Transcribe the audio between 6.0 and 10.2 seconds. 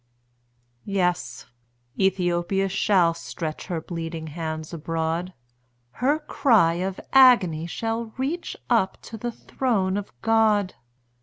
cry of agony shall reach Up to the throne of